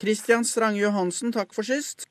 Kristian 0.00 0.46
Strange 0.48 0.80
Johansen, 0.80 1.32
takk 1.32 1.52
for 1.52 1.66
sist. 1.66 2.06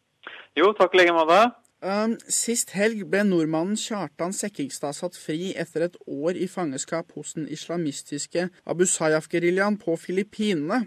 Jo, 0.57 0.69
takk 0.77 0.93
i 0.93 1.01
like 1.01 1.15
måte. 1.15 1.39
Um, 1.79 2.17
sist 2.27 2.73
helg 2.75 3.05
ble 3.09 3.23
nordmannen 3.23 3.79
Kjartan 3.79 4.33
Sekkingstad 4.35 4.97
satt 4.97 5.15
fri 5.17 5.53
etter 5.57 5.85
et 5.87 5.95
år 6.05 6.37
i 6.37 6.45
fangenskap 6.51 7.15
hos 7.15 7.37
den 7.37 7.47
islamistiske 7.47 8.49
Abu 8.67 8.83
Sayyaf-geriljaen 8.83 9.79
på 9.81 9.95
Filippinene. 9.97 10.83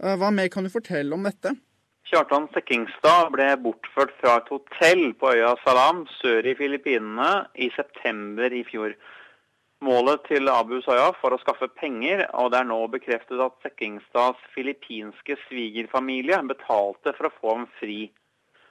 Uh, 0.00 0.14
hva 0.16 0.30
mer 0.32 0.48
kan 0.52 0.64
du 0.64 0.72
fortelle 0.72 1.12
om 1.12 1.26
dette? 1.26 1.56
Kjartan 2.06 2.46
Sekkingstad 2.54 3.34
ble 3.34 3.50
bortført 3.60 4.14
fra 4.22 4.38
et 4.38 4.48
hotell 4.54 5.10
på 5.18 5.34
øya 5.34 5.56
Salam 5.64 6.04
sør 6.22 6.46
i 6.46 6.54
Filippinene 6.56 7.30
i 7.58 7.68
september 7.74 8.54
i 8.54 8.62
fjor. 8.70 8.94
Målet 9.84 10.22
til 10.24 10.48
Abu 10.48 10.78
Sayyaf 10.80 11.18
var 11.20 11.34
å 11.36 11.38
skaffe 11.42 11.66
penger, 11.76 12.22
og 12.40 12.48
det 12.52 12.62
er 12.62 12.68
nå 12.68 12.78
bekreftet 12.88 13.42
at 13.44 13.58
Sekkingstads 13.60 14.40
filippinske 14.54 15.36
svigerfamilie 15.42 16.38
betalte 16.48 17.12
for 17.18 17.28
å 17.28 17.34
få 17.34 17.52
ham 17.58 17.66
fri. 17.76 18.06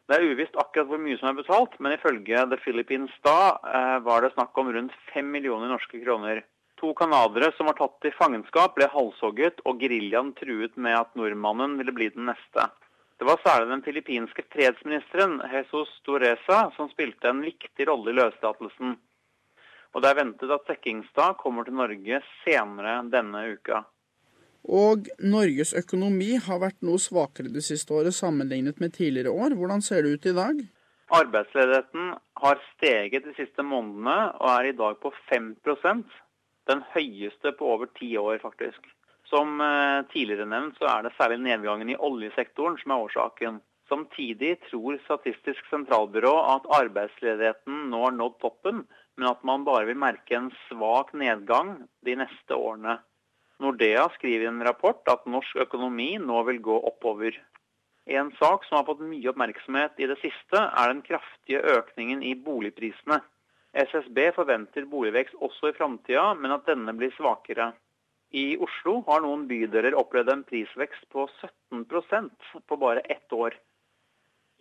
Det 0.09 0.17
er 0.17 0.25
uvisst 0.31 0.57
akkurat 0.57 0.89
hvor 0.89 1.01
mye 1.01 1.19
som 1.21 1.29
er 1.29 1.37
betalt, 1.37 1.77
men 1.77 1.93
ifølge 1.93 2.47
The 2.49 2.57
Philippines 2.63 3.13
da 3.25 3.37
eh, 3.69 3.99
var 4.05 4.25
det 4.25 4.33
snakk 4.33 4.57
om 4.57 4.73
rundt 4.73 4.97
fem 5.11 5.29
millioner 5.29 5.69
norske 5.69 6.01
kroner. 6.01 6.41
To 6.81 6.93
canadiere 6.97 7.53
som 7.53 7.69
var 7.69 7.77
tatt 7.77 8.09
i 8.09 8.13
fangenskap, 8.17 8.73
ble 8.73 8.89
halshogget, 8.89 9.61
og 9.65 9.81
geriljaen 9.81 10.33
truet 10.41 10.73
med 10.73 10.97
at 10.97 11.13
nordmannen 11.17 11.77
ville 11.79 11.93
bli 11.93 12.09
den 12.17 12.31
neste. 12.33 12.69
Det 13.21 13.29
var 13.29 13.41
særlig 13.45 13.71
den 13.71 13.85
filippinske 13.85 14.43
fredsministeren 14.51 15.37
Jesus 15.53 15.93
Torresa 16.05 16.65
som 16.75 16.89
spilte 16.89 17.29
en 17.29 17.45
viktig 17.45 17.87
rolle 17.89 18.11
i 18.11 18.17
løslatelsen. 18.17 18.97
Og 19.95 20.03
det 20.03 20.11
er 20.11 20.17
ventet 20.19 20.51
at 20.51 20.67
Sekkingstad 20.67 21.37
kommer 21.39 21.63
til 21.63 21.77
Norge 21.79 22.19
senere 22.43 22.97
denne 23.11 23.45
uka. 23.55 23.85
Og 24.65 25.07
Norges 25.23 25.71
økonomi 25.77 26.33
har 26.41 26.59
vært 26.59 26.81
noe 26.83 26.99
svakere 26.99 27.53
det 27.53 27.63
siste 27.63 27.93
året 27.95 28.15
sammenlignet 28.17 28.81
med 28.81 28.95
tidligere 28.97 29.31
år. 29.31 29.55
Hvordan 29.55 29.83
ser 29.85 30.03
det 30.03 30.17
ut 30.17 30.25
i 30.25 30.35
dag? 30.35 30.59
Arbeidsledigheten 31.15 32.15
har 32.41 32.61
steget 32.73 33.23
de 33.23 33.35
siste 33.37 33.63
månedene 33.63 34.33
og 34.41 34.49
er 34.55 34.71
i 34.71 34.77
dag 34.77 34.99
på 34.99 35.13
5% 35.31 36.21
Den 36.65 36.81
høyeste 36.95 37.51
på 37.53 37.65
over 37.75 37.85
ti 37.93 38.07
år, 38.17 38.39
faktisk. 38.41 38.81
Som 39.29 39.61
eh, 39.61 40.01
tidligere 40.09 40.47
nevnt, 40.49 40.79
så 40.79 40.87
er 40.89 41.03
det 41.05 41.11
særlig 41.13 41.37
nedgangen 41.43 41.91
i 41.93 41.97
oljesektoren 42.07 42.79
som 42.81 42.91
er 42.91 43.03
årsaken. 43.05 43.59
Samtidig 43.85 44.55
tror 44.65 44.97
Statistisk 45.03 45.61
sentralbyrå 45.69 46.33
at 46.55 46.65
arbeidsledigheten 46.79 47.83
nå 47.91 48.01
har 48.07 48.17
nådd 48.17 48.39
toppen, 48.41 48.81
men 49.17 49.29
at 49.31 49.43
man 49.47 49.63
bare 49.67 49.87
vil 49.89 49.99
merke 49.99 50.37
en 50.37 50.51
svak 50.67 51.13
nedgang 51.17 51.77
de 52.05 52.15
neste 52.19 52.55
årene. 52.55 52.97
Nordea 53.63 54.09
skriver 54.17 54.45
i 54.45 54.51
en 54.51 54.63
rapport 54.67 55.07
at 55.11 55.27
norsk 55.31 55.61
økonomi 55.63 56.15
nå 56.19 56.41
vil 56.49 56.59
gå 56.63 56.79
oppover. 56.89 57.37
En 58.05 58.31
sak 58.39 58.65
som 58.65 58.77
har 58.77 58.87
fått 58.89 59.05
mye 59.05 59.31
oppmerksomhet 59.31 59.95
i 59.97 60.09
det 60.11 60.19
siste, 60.21 60.59
er 60.59 60.91
den 60.91 61.01
kraftige 61.05 61.63
økningen 61.77 62.21
i 62.21 62.35
boligprisene. 62.35 63.21
SSB 63.75 64.19
forventer 64.35 64.85
boligvekst 64.91 65.39
også 65.43 65.71
i 65.71 65.77
framtida, 65.77 66.33
men 66.37 66.53
at 66.55 66.67
denne 66.67 66.93
blir 66.95 67.11
svakere. 67.15 67.71
I 68.35 68.57
Oslo 68.61 68.99
har 69.07 69.23
noen 69.23 69.47
bydeler 69.49 69.95
opplevd 69.97 70.31
en 70.31 70.43
prisvekst 70.47 71.07
på 71.11 71.25
17% 71.71 72.29
på 72.67 72.77
bare 72.79 73.03
ett 73.09 73.33
år. 73.33 73.55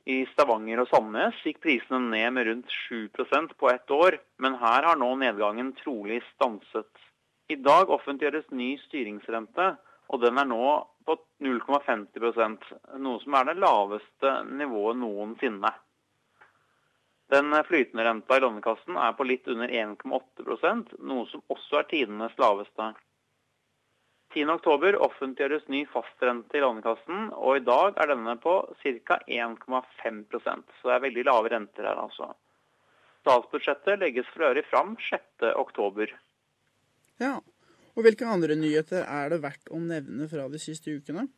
I 0.04 0.26
Stavanger 0.34 0.82
og 0.82 0.90
Sandnes 0.90 1.38
gikk 1.46 1.62
prisene 1.64 2.00
ned 2.10 2.34
med 2.36 2.48
rundt 2.50 2.72
7% 2.90 3.54
på 3.56 3.70
ett 3.70 3.90
år, 3.90 4.18
men 4.36 4.58
her 4.60 4.84
har 4.84 4.98
nå 5.00 5.08
nedgangen 5.16 5.70
trolig 5.78 6.18
stanset. 6.34 6.90
I 7.48 7.56
dag 7.56 7.88
offentliggjøres 7.92 8.50
ny 8.52 8.74
styringsrente, 8.82 9.70
og 10.12 10.20
den 10.20 10.40
er 10.40 10.48
nå 10.50 10.66
på 11.08 11.16
0,50% 11.44 12.68
noe 13.00 13.22
som 13.22 13.38
er 13.38 13.48
det 13.48 13.56
laveste 13.64 14.34
nivået 14.60 15.00
noensinne. 15.00 15.72
Den 17.32 17.56
flytende 17.64 18.04
renta 18.04 18.36
i 18.36 18.44
Lånekassen 18.44 19.00
er 19.00 19.16
på 19.16 19.24
litt 19.24 19.48
under 19.48 19.72
1,8% 19.72 20.98
noe 21.00 21.24
som 21.32 21.44
også 21.48 21.80
er 21.80 21.88
tidenes 21.88 22.36
laveste. 22.40 22.92
10.10 24.34 24.98
offentliggjøres 25.06 25.68
ny 25.72 25.84
fastrente 25.92 26.58
i 26.58 26.62
Lånekassen, 26.64 27.30
og 27.34 27.60
i 27.60 27.64
dag 27.64 27.96
er 28.02 28.10
denne 28.10 28.34
på 28.42 28.56
ca. 28.82 29.20
1,5% 29.30 30.74
Så 30.80 30.90
det 30.90 30.96
er 30.96 31.04
veldig 31.06 31.24
lave 31.30 31.52
renter 31.54 31.88
her, 31.88 32.00
altså. 32.02 32.32
Statsbudsjettet 33.24 34.02
legges 34.02 34.28
for 34.34 34.50
øvrig 34.50 34.66
fram 34.68 34.96
6.10. 35.00 36.12
Ja, 37.22 37.38
og 37.94 38.02
Hvilke 38.02 38.26
andre 38.26 38.58
nyheter 38.58 39.06
er 39.06 39.30
det 39.30 39.40
verdt 39.44 39.70
å 39.70 39.78
nevne 39.80 40.26
fra 40.28 40.48
de 40.50 40.60
siste 40.60 40.92
ukene? 40.92 41.28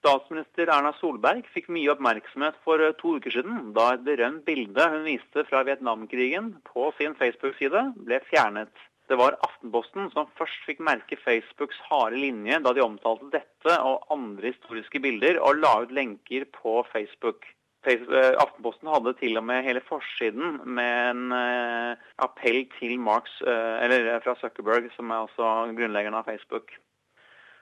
Statsminister 0.00 0.70
Erna 0.72 0.92
Solberg 0.96 1.48
fikk 1.52 1.66
mye 1.72 1.90
oppmerksomhet 1.92 2.56
for 2.64 2.80
eh, 2.80 2.94
to 3.00 3.18
uker 3.20 3.34
siden, 3.34 3.72
da 3.76 3.90
et 3.94 4.04
berømt 4.06 4.46
bilde 4.46 4.86
hun 4.94 5.04
viste 5.04 5.44
fra 5.48 5.60
Vietnamkrigen 5.68 6.54
på 6.68 6.86
sin 6.96 7.16
Facebook-side, 7.18 7.82
ble 8.06 8.20
fjernet. 8.30 8.72
Det 9.10 9.16
var 9.18 9.34
Aftenposten 9.42 10.06
som 10.12 10.28
først 10.38 10.66
fikk 10.68 10.84
merke 10.86 11.16
Facebooks 11.18 11.78
harde 11.88 12.18
linje 12.20 12.60
da 12.62 12.70
de 12.76 12.82
omtalte 12.84 13.26
dette 13.32 13.72
og 13.82 14.04
andre 14.14 14.52
historiske 14.52 15.00
bilder, 15.02 15.40
og 15.42 15.58
la 15.58 15.72
ut 15.82 15.94
lenker 15.96 16.46
på 16.54 16.76
Facebook. 16.92 17.48
Eh, 17.90 18.04
Aftenposten 18.38 18.92
hadde 18.92 19.16
til 19.18 19.40
og 19.40 19.48
med 19.48 19.66
hele 19.66 19.82
forsiden 19.82 20.60
med 20.62 20.92
en 21.08 21.34
uh, 21.34 21.98
appell 22.22 22.62
til 22.76 23.00
Marks, 23.02 23.34
uh, 23.42 23.82
eller 23.82 24.22
fra 24.22 24.36
Zuckerberg, 24.38 24.86
som 24.94 25.10
er 25.10 25.26
også 25.26 25.50
grunnleggeren 25.74 26.20
av 26.20 26.30
Facebook. 26.30 26.70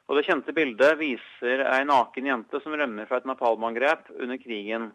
Og 0.08 0.20
Det 0.20 0.28
kjente 0.28 0.52
bildet 0.52 1.00
viser 1.00 1.64
ei 1.64 1.82
naken 1.88 2.28
jente 2.28 2.60
som 2.60 2.76
rømmer 2.76 3.08
fra 3.08 3.22
et 3.22 3.28
napalmangrep 3.28 4.12
under 4.18 4.36
krigen. 4.44 4.90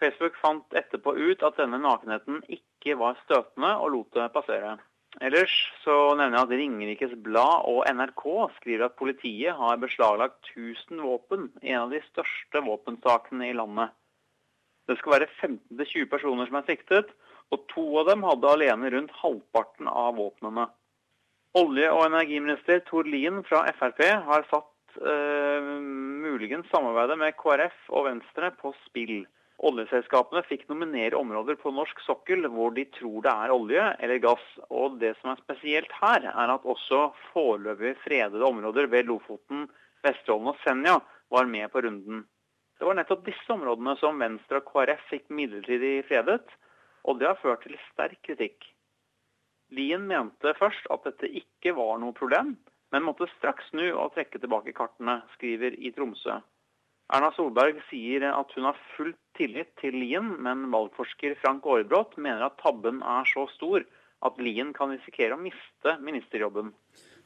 Facebook 0.00 0.40
fant 0.40 0.76
etterpå 0.76 1.18
ut 1.20 1.44
at 1.44 1.60
denne 1.60 1.84
nakenheten 1.84 2.44
ikke 2.48 2.96
var 2.96 3.20
støtende, 3.26 3.76
og 3.76 3.92
lot 3.92 4.16
det 4.16 4.32
passere. 4.32 4.78
Ellers 5.24 5.52
så 5.80 5.94
nevner 6.18 6.36
jeg 6.36 6.44
at 6.44 6.54
Ringerikes 6.60 7.14
Blad 7.24 7.64
og 7.70 7.86
NRK 7.88 8.24
skriver 8.58 8.88
at 8.88 8.98
politiet 9.00 9.56
har 9.56 9.78
beslaglagt 9.80 10.50
1000 10.52 11.00
våpen 11.00 11.46
i 11.62 11.72
en 11.72 11.86
av 11.86 11.94
de 11.94 12.02
største 12.10 12.60
våpensakene 12.66 13.48
i 13.48 13.56
landet. 13.56 13.94
Det 14.86 14.98
skal 15.00 15.16
være 15.16 15.30
15-20 15.40 16.10
personer 16.10 16.48
som 16.48 16.58
er 16.60 16.66
siktet, 16.68 17.08
og 17.50 17.64
to 17.72 17.84
av 18.02 18.10
dem 18.10 18.26
hadde 18.26 18.52
alene 18.52 18.90
rundt 18.92 19.14
halvparten 19.22 19.88
av 19.88 20.18
våpnene. 20.18 20.66
Olje- 21.56 21.92
og 21.94 22.04
energiminister 22.10 22.82
Tord 22.84 23.08
Lien 23.08 23.40
fra 23.48 23.64
Frp 23.78 24.02
har 24.28 24.44
satt 24.50 24.98
eh, 25.00 25.70
muligens 26.26 26.68
samarbeidet 26.68 27.16
med 27.22 27.38
KrF 27.40 27.88
og 27.88 28.10
Venstre 28.10 28.52
på 28.60 28.74
spill. 28.84 29.22
Oljeselskapene 29.64 30.42
fikk 30.44 30.66
nominere 30.68 31.16
områder 31.16 31.56
på 31.56 31.72
norsk 31.72 32.00
sokkel 32.04 32.44
hvor 32.52 32.74
de 32.76 32.84
tror 32.98 33.22
det 33.24 33.32
er 33.32 33.54
olje 33.54 33.86
eller 34.04 34.20
gass. 34.20 34.44
Og 34.68 34.98
det 35.00 35.14
som 35.20 35.32
er 35.32 35.40
spesielt 35.40 35.92
her, 36.02 36.28
er 36.28 36.52
at 36.52 36.68
også 36.68 37.08
foreløpig 37.32 37.94
fredede 38.04 38.44
områder 38.44 38.90
ved 38.92 39.08
Lofoten, 39.08 39.64
Vesterålen 40.04 40.52
og 40.52 40.60
Senja 40.64 40.98
var 41.32 41.48
med 41.48 41.72
på 41.72 41.80
runden. 41.86 42.26
Det 42.76 42.84
var 42.84 42.98
nettopp 42.98 43.24
disse 43.24 43.48
områdene 43.52 43.96
som 43.96 44.20
Venstre 44.20 44.60
og 44.60 44.68
KrF 44.68 45.04
fikk 45.08 45.30
midlertidig 45.32 46.02
fredet, 46.10 46.44
og 47.08 47.20
det 47.20 47.30
har 47.30 47.40
ført 47.40 47.64
til 47.64 47.78
sterk 47.88 48.20
kritikk. 48.28 48.66
Lien 49.72 50.04
mente 50.06 50.52
først 50.60 50.84
at 50.92 51.08
dette 51.08 51.30
ikke 51.40 51.72
var 51.78 51.96
noe 52.02 52.14
problem, 52.14 52.52
men 52.92 53.06
måtte 53.06 53.26
straks 53.32 53.72
snu 53.72 53.88
og 53.88 54.12
trekke 54.14 54.38
tilbake 54.42 54.76
kartene, 54.76 55.22
skriver 55.34 55.74
i 55.80 55.90
Tromsø. 55.96 56.36
Erna 57.14 57.30
Solberg 57.36 57.78
sier 57.86 58.24
at 58.32 58.50
hun 58.56 58.66
har 58.66 58.78
full 58.96 59.12
tillit 59.38 59.70
til 59.78 59.94
Lien, 59.94 60.32
men 60.42 60.66
valgforsker 60.72 61.36
Frank 61.42 61.66
Aarebrot 61.66 62.16
mener 62.18 62.48
at 62.48 62.58
tabben 62.62 62.98
er 63.02 63.28
så 63.30 63.46
stor 63.52 63.84
at 64.26 64.40
Lien 64.42 64.72
kan 64.74 64.90
risikere 64.90 65.36
å 65.36 65.40
miste 65.40 65.94
ministerjobben. 66.02 66.72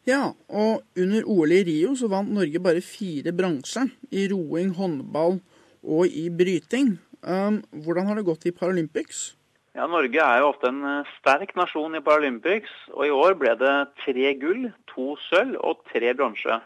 Ja, 0.08 0.32
og 0.48 1.00
under 1.00 1.26
OL 1.28 1.54
i 1.54 1.62
Rio 1.64 1.94
så 1.96 2.10
vant 2.12 2.32
Norge 2.32 2.60
bare 2.62 2.84
fire 2.84 3.32
bransjer. 3.36 3.88
I 4.12 4.26
roing, 4.32 4.72
håndball 4.76 5.38
og 5.80 6.06
i 6.08 6.28
bryting. 6.32 6.96
Um, 7.20 7.60
hvordan 7.84 8.08
har 8.08 8.16
det 8.16 8.28
gått 8.28 8.48
i 8.48 8.56
Paralympics? 8.56 9.30
Ja, 9.76 9.86
Norge 9.86 10.18
er 10.18 10.40
jo 10.40 10.48
ofte 10.50 10.66
en 10.66 10.80
eh, 10.82 11.10
sterk 11.20 11.52
nasjon 11.54 11.94
i 11.94 12.02
Paralympics, 12.02 12.72
og 12.90 13.04
i 13.06 13.12
år 13.14 13.36
ble 13.38 13.52
det 13.60 13.74
tre 14.02 14.32
gull, 14.40 14.64
to 14.90 15.14
sølv 15.28 15.60
og 15.62 15.84
tre 15.92 16.10
bronse. 16.18 16.56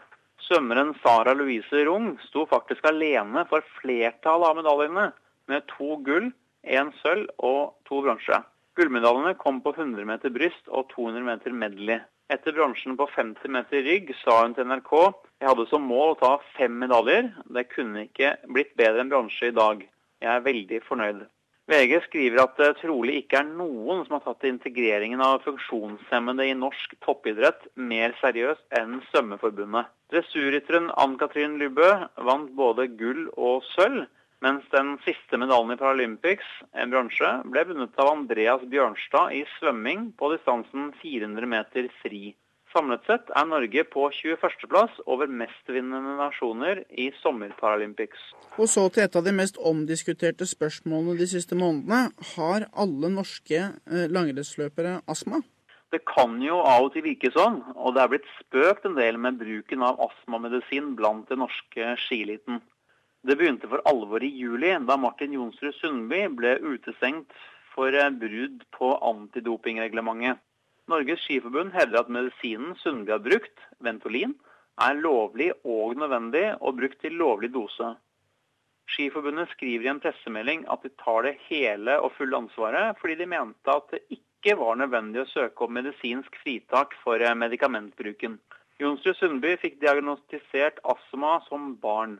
Svømmeren 0.45 0.93
Sara 1.01 1.33
Louise 1.33 1.85
Rung 1.87 2.15
sto 2.27 2.45
faktisk 2.49 2.85
alene 2.85 3.45
for 3.49 3.65
flertallet 3.79 4.49
av 4.51 4.59
medaljene, 4.59 5.05
med 5.49 5.65
to 5.71 5.97
gull, 6.05 6.31
én 6.65 6.91
sølv 7.01 7.29
og 7.45 7.73
to 7.89 8.01
bronse. 8.05 8.41
Gullmedaljene 8.77 9.35
kom 9.41 9.61
på 9.65 9.73
100 9.73 10.05
meter 10.05 10.33
bryst 10.33 10.69
og 10.69 10.89
200 10.93 11.25
meter 11.25 11.53
medley. 11.53 12.01
Etter 12.33 12.55
bronsen 12.57 12.97
på 12.97 13.05
50 13.13 13.53
meter 13.53 13.85
rygg 13.85 14.09
sa 14.23 14.41
hun 14.41 14.55
til 14.57 14.65
NRK 14.69 14.93
jeg 15.41 15.49
hadde 15.49 15.65
som 15.69 15.83
mål 15.85 16.13
å 16.13 16.19
ta 16.19 16.31
fem 16.55 16.77
medaljer. 16.79 17.27
Det 17.51 17.67
kunne 17.73 18.05
ikke 18.07 18.35
blitt 18.55 18.71
bedre 18.79 19.03
enn 19.03 19.11
bronse 19.11 19.49
i 19.49 19.55
dag. 19.55 19.81
Jeg 20.23 20.31
er 20.31 20.45
veldig 20.45 20.79
fornøyd. 20.87 21.25
VG 21.65 21.97
skriver 22.03 22.43
at 22.43 22.59
det 22.61 22.75
trolig 22.77 23.15
ikke 23.23 23.39
er 23.39 23.47
noen 23.47 24.03
som 24.05 24.19
har 24.19 24.21
tatt 24.27 24.45
integreringen 24.45 25.21
av 25.25 25.39
funksjonshemmede 25.47 26.45
i 26.45 26.57
norsk 26.57 26.93
toppidrett 27.01 27.65
mer 27.91 28.13
seriøst 28.19 28.77
enn 28.77 28.99
Svømmeforbundet. 29.07 29.89
Dressurrytteren 30.13 30.91
Ann-Katrin 30.93 31.57
Lubø 31.57 31.89
vant 32.29 32.53
både 32.59 32.85
gull 32.99 33.25
og 33.33 33.65
sølv, 33.71 34.05
mens 34.45 34.69
den 34.69 34.93
siste 35.07 35.41
medaljen 35.41 35.73
i 35.73 35.79
Paralympics, 35.81 36.45
en 36.77 36.93
bronse, 36.93 37.33
ble 37.49 37.65
vunnet 37.71 37.97
av 37.97 38.11
Andreas 38.11 38.69
Bjørnstad 38.69 39.33
i 39.33 39.41
svømming 39.55 40.11
på 40.19 40.29
distansen 40.35 40.91
400 41.01 41.49
meter 41.49 41.89
fri. 42.03 42.35
Samlet 42.75 43.05
sett 43.07 43.29
er 43.31 43.45
Norge 43.47 43.85
på 43.87 44.09
21.-plass 44.11 44.97
over 45.07 45.29
mestvinnende 45.31 46.17
nasjoner 46.19 46.81
i 46.91 47.05
sommerparalympics. 47.21 48.19
Og 48.59 48.67
så 48.67 48.83
til 48.91 49.05
et 49.05 49.15
av 49.15 49.23
de 49.23 49.31
mest 49.37 49.55
omdiskuterte 49.71 50.43
spørsmålene 50.49 51.15
de 51.21 51.27
siste 51.31 51.55
månedene. 51.55 52.09
Har 52.33 52.65
alle 52.75 53.11
norske 53.13 53.61
eh, 53.61 54.07
langrennsløpere 54.11 54.97
astma? 55.07 55.39
Det 55.95 56.01
kan 56.09 56.35
jo 56.43 56.57
av 56.67 56.89
og 56.89 56.91
til 56.91 57.05
virke 57.05 57.31
sånn, 57.31 57.61
og 57.79 57.95
det 57.95 58.03
er 58.03 58.11
blitt 58.11 58.27
spøkt 58.41 58.89
en 58.89 58.97
del 58.99 59.21
med 59.23 59.39
bruken 59.39 59.85
av 59.87 60.01
astmamedisin 60.09 60.97
blant 60.99 61.31
den 61.31 61.45
norske 61.45 61.93
skiliten. 62.03 62.59
Det 63.23 63.37
begynte 63.39 63.69
for 63.71 63.87
alvor 63.87 64.25
i 64.25 64.33
juli, 64.35 64.73
da 64.83 64.97
Martin 64.99 65.37
Jonsrud 65.37 65.77
Sundby 65.79 66.25
ble 66.35 66.57
utestengt 66.59 67.31
for 67.71 67.95
eh, 67.95 68.11
brudd 68.11 68.67
på 68.75 68.91
antidopingreglementet. 69.13 70.43
Norges 70.91 71.23
Skiforbund 71.25 71.73
hevder 71.73 72.03
at 72.03 72.09
medisinen 72.13 72.75
Sundby 72.77 73.15
har 73.15 73.23
brukt, 73.25 73.61
Ventolin, 73.81 74.35
er 74.81 74.97
lovlig 74.99 75.49
og 75.63 75.95
nødvendig 75.97 76.43
og 76.59 76.77
brukt 76.77 76.99
til 77.01 77.15
lovlig 77.17 77.49
dose. 77.53 77.95
Skiforbundet 78.93 79.49
skriver 79.49 79.87
i 79.87 79.89
en 79.89 80.01
pressemelding 80.03 80.67
at 80.69 80.83
de 80.85 80.91
tar 81.01 81.25
det 81.25 81.39
hele 81.47 81.97
og 82.03 82.13
fulle 82.17 82.37
ansvaret, 82.37 82.99
fordi 83.01 83.15
de 83.23 83.29
mente 83.31 83.73
at 83.73 83.89
det 83.95 84.03
ikke 84.13 84.59
var 84.59 84.77
nødvendig 84.77 85.23
å 85.23 85.31
søke 85.31 85.65
om 85.65 85.73
medisinsk 85.73 86.37
fritak 86.43 86.93
for 87.01 87.17
eh, 87.17 87.33
medikamentbruken. 87.33 88.37
Jonsrud 88.77 89.17
Sundby 89.17 89.55
fikk 89.57 89.79
diagnostisert 89.81 90.81
astma 90.85 91.39
som 91.49 91.73
barn. 91.81 92.19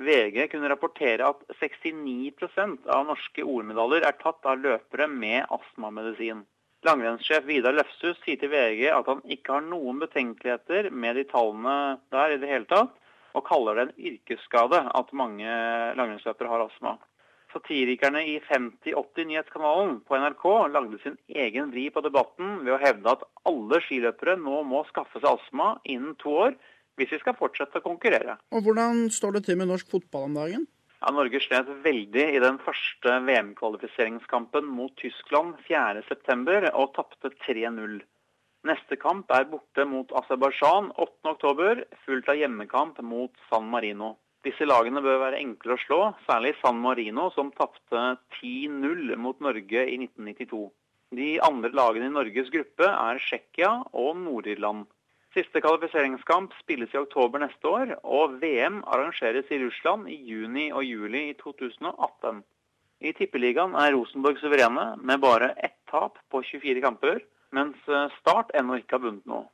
VG 0.00 0.48
kunne 0.52 0.70
rapportere 0.72 1.28
at 1.34 1.44
69% 1.60 2.88
av 2.92 3.08
norske 3.08 3.44
OL-medaljer 3.44 4.08
er 4.08 4.20
tatt 4.20 4.44
av 4.48 4.60
løpere 4.60 5.08
med 5.10 5.44
astmamedisin. 5.52 6.44
Langrennssjef 6.86 7.44
Vidar 7.48 7.74
Løfshus 7.74 8.20
sier 8.22 8.38
til 8.38 8.52
VG 8.52 8.86
at 8.94 9.08
han 9.10 9.24
ikke 9.32 9.56
har 9.56 9.64
noen 9.66 9.98
betenkeligheter 10.02 10.92
med 10.94 11.18
de 11.18 11.24
tallene 11.30 11.76
der 12.14 12.36
i 12.36 12.38
det 12.42 12.50
hele 12.50 12.68
tatt, 12.70 12.94
og 13.36 13.44
kaller 13.48 13.76
det 13.76 13.84
en 13.86 14.12
yrkesskade 14.12 14.80
at 15.00 15.12
mange 15.16 15.56
langrennsløpere 15.98 16.52
har 16.52 16.64
astma. 16.68 16.94
Satirikerne 17.52 18.22
i 18.28 18.36
5080-nyhetskanalen 18.46 19.98
på 20.06 20.18
NRK 20.20 20.46
lagde 20.74 21.00
sin 21.02 21.18
egen 21.28 21.72
vri 21.72 21.88
på 21.90 22.02
debatten 22.04 22.62
ved 22.62 22.76
å 22.76 22.80
hevde 22.82 23.12
at 23.16 23.26
alle 23.48 23.80
skiløpere 23.86 24.36
nå 24.40 24.62
må 24.68 24.84
skaffe 24.90 25.20
seg 25.20 25.30
astma 25.32 25.74
innen 25.84 26.16
to 26.22 26.34
år 26.46 26.56
hvis 26.96 27.12
vi 27.12 27.20
skal 27.20 27.36
fortsette 27.36 27.82
å 27.82 27.84
konkurrere. 27.84 28.38
Og 28.54 28.64
Hvordan 28.64 29.06
står 29.12 29.36
det 29.36 29.46
til 29.48 29.60
med 29.60 29.70
norsk 29.72 29.90
fotball 29.92 30.30
om 30.30 30.38
dagen? 30.38 30.66
Ja, 31.06 31.12
Norge 31.14 31.38
slet 31.38 31.68
veldig 31.84 32.22
i 32.34 32.38
den 32.42 32.56
første 32.58 33.12
VM-kvalifiseringskampen 33.28 34.66
mot 34.66 34.90
Tyskland 34.98 35.54
4.9. 35.68 36.72
og 36.74 36.96
tapte 36.96 37.30
3-0. 37.44 38.00
Neste 38.66 38.98
kamp 38.98 39.30
er 39.30 39.46
borte 39.46 39.84
mot 39.86 40.10
Aserbajdsjan 40.18 40.88
8.10, 41.04 41.84
fulgt 42.08 42.32
av 42.32 42.40
hjemmekamp 42.40 42.98
mot 43.06 43.30
San 43.46 43.70
Marino. 43.70 44.16
Disse 44.42 44.66
lagene 44.66 44.98
bør 45.04 45.22
være 45.28 45.38
enkle 45.44 45.76
å 45.76 45.82
slå, 45.84 46.00
særlig 46.26 46.56
San 46.58 46.82
Marino, 46.82 47.28
som 47.38 47.54
tapte 47.54 48.02
10-0 48.40 49.14
mot 49.14 49.38
Norge 49.46 49.86
i 49.86 50.00
1992. 50.08 50.64
De 51.14 51.30
andre 51.52 51.70
lagene 51.70 52.10
i 52.10 52.16
Norges 52.18 52.50
gruppe 52.50 52.90
er 52.90 53.22
Tsjekkia 53.22 53.76
og 53.94 54.18
Nord-Irland. 54.26 54.90
Siste 55.36 55.60
kvalifiseringskamp 55.60 56.54
spilles 56.62 56.94
i 56.94 56.96
oktober 56.96 57.42
neste 57.42 57.68
år, 57.68 57.90
og 58.08 58.38
VM 58.40 58.78
arrangeres 58.88 59.50
i 59.52 59.58
Russland 59.60 60.08
i 60.08 60.14
juni 60.24 60.70
og 60.72 60.86
juli 60.86 61.26
i 61.28 61.34
2018. 61.36 62.38
I 63.04 63.12
Tippeligaen 63.18 63.74
er 63.76 63.92
Rosenborg 63.92 64.40
suverene 64.40 64.86
med 64.96 65.20
bare 65.20 65.50
ett 65.60 65.76
tap 65.92 66.16
på 66.32 66.40
24 66.40 66.80
kamper, 66.80 67.20
mens 67.52 67.76
eh, 67.84 68.14
Start 68.22 68.54
ennå 68.56 68.78
ikke 68.80 68.96
har 68.96 69.04
vunnet 69.04 69.28
noe. 69.28 69.44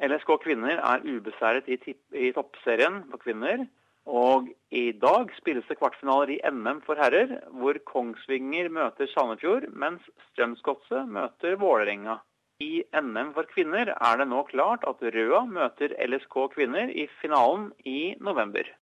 LSK 0.00 0.32
kvinner 0.46 0.80
er 0.80 1.04
ubeseiret 1.04 1.68
i, 1.68 1.76
i 2.16 2.32
toppserien 2.32 3.02
for 3.10 3.20
kvinner. 3.20 3.66
Og 4.08 4.48
i 4.72 4.86
dag 4.96 5.28
spilles 5.36 5.68
det 5.68 5.76
kvartfinaler 5.76 6.38
i 6.38 6.40
NM 6.48 6.80
for 6.86 6.96
herrer, 6.96 7.42
hvor 7.52 7.76
Kongsvinger 7.84 8.72
møter 8.72 9.12
Sandefjord, 9.12 9.68
mens 9.76 10.08
Strømsgodset 10.30 11.04
møter 11.12 11.60
Vålerenga. 11.60 12.16
I 12.58 12.82
NM 12.98 13.28
for 13.36 13.46
kvinner 13.52 13.92
er 13.94 14.16
det 14.18 14.24
nå 14.32 14.40
klart 14.48 14.82
at 14.90 15.02
Røa 15.14 15.44
møter 15.46 15.92
LSK 16.08 16.34
kvinner 16.56 16.90
i 16.90 17.04
finalen 17.20 17.68
i 17.86 18.16
november. 18.18 18.70